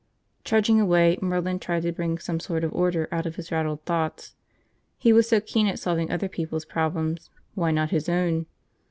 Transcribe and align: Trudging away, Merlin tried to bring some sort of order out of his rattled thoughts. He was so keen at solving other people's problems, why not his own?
Trudging 0.43 0.81
away, 0.81 1.19
Merlin 1.21 1.59
tried 1.59 1.83
to 1.83 1.91
bring 1.91 2.17
some 2.17 2.39
sort 2.39 2.63
of 2.63 2.73
order 2.73 3.07
out 3.11 3.27
of 3.27 3.35
his 3.35 3.51
rattled 3.51 3.83
thoughts. 3.85 4.33
He 4.97 5.13
was 5.13 5.29
so 5.29 5.39
keen 5.39 5.67
at 5.67 5.77
solving 5.77 6.09
other 6.09 6.27
people's 6.27 6.65
problems, 6.65 7.29
why 7.53 7.69
not 7.69 7.91
his 7.91 8.09
own? 8.09 8.47